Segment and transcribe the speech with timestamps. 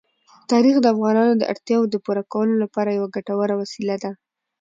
[0.51, 4.11] تاریخ د افغانانو د اړتیاوو د پوره کولو لپاره یوه ګټوره وسیله ده.